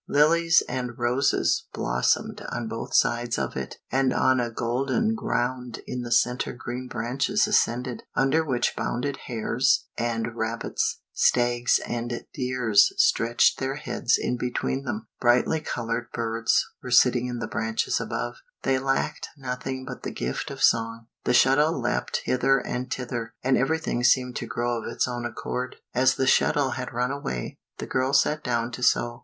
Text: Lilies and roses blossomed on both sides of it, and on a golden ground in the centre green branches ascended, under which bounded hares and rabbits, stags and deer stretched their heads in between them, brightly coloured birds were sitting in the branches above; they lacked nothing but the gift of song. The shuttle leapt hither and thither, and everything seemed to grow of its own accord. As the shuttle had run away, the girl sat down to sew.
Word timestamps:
Lilies 0.07 0.63
and 0.67 0.97
roses 0.97 1.67
blossomed 1.75 2.41
on 2.51 2.67
both 2.67 2.95
sides 2.95 3.37
of 3.37 3.55
it, 3.55 3.77
and 3.91 4.11
on 4.11 4.39
a 4.39 4.49
golden 4.49 5.13
ground 5.13 5.81
in 5.85 6.01
the 6.01 6.11
centre 6.11 6.53
green 6.53 6.87
branches 6.87 7.45
ascended, 7.45 8.01
under 8.15 8.43
which 8.43 8.75
bounded 8.75 9.15
hares 9.27 9.85
and 9.95 10.35
rabbits, 10.35 11.01
stags 11.13 11.79
and 11.85 12.11
deer 12.33 12.73
stretched 12.73 13.59
their 13.59 13.75
heads 13.75 14.15
in 14.19 14.37
between 14.37 14.85
them, 14.85 15.05
brightly 15.19 15.59
coloured 15.61 16.07
birds 16.13 16.65
were 16.81 16.89
sitting 16.89 17.27
in 17.27 17.37
the 17.37 17.45
branches 17.47 18.01
above; 18.01 18.37
they 18.63 18.79
lacked 18.79 19.29
nothing 19.37 19.85
but 19.85 20.01
the 20.01 20.09
gift 20.09 20.49
of 20.49 20.63
song. 20.63 21.05
The 21.25 21.33
shuttle 21.35 21.79
leapt 21.79 22.21
hither 22.23 22.57
and 22.57 22.91
thither, 22.91 23.35
and 23.43 23.55
everything 23.55 24.03
seemed 24.03 24.35
to 24.37 24.47
grow 24.47 24.81
of 24.81 24.91
its 24.91 25.07
own 25.07 25.27
accord. 25.27 25.75
As 25.93 26.15
the 26.15 26.25
shuttle 26.25 26.71
had 26.71 26.91
run 26.91 27.11
away, 27.11 27.59
the 27.77 27.85
girl 27.85 28.13
sat 28.13 28.43
down 28.43 28.71
to 28.71 28.81
sew. 28.81 29.19